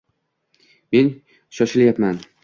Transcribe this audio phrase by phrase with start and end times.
[0.95, 1.11] Men
[1.57, 2.19] shoshilayapman.